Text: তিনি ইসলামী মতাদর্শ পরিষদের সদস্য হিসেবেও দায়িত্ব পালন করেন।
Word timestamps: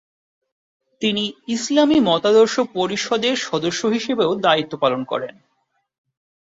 তিনি 1.01 1.23
ইসলামী 1.47 1.97
মতাদর্শ 1.99 2.55
পরিষদের 2.73 3.35
সদস্য 3.41 3.81
হিসেবেও 3.87 4.31
দায়িত্ব 4.35 4.73
পালন 4.77 5.01
করেন। 5.03 5.35